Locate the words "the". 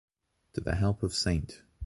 0.61-0.73